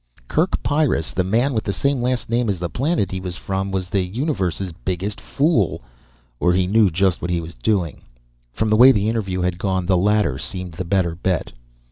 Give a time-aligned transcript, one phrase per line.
[0.27, 3.69] Kerk Pyrrus, the man with the same last name as the planet he came from,
[3.69, 5.83] was the universe's biggest fool.
[6.39, 8.01] Or he knew just what he was doing.
[8.51, 11.53] From the way the interview had gone the latter seemed the better bet.